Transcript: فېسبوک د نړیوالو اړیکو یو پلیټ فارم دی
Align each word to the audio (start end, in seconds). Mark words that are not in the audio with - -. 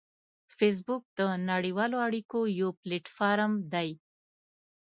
فېسبوک 0.57 1.03
د 1.17 1.19
نړیوالو 1.51 1.97
اړیکو 2.07 2.39
یو 2.59 2.69
پلیټ 2.81 3.05
فارم 3.17 3.51
دی 3.73 3.89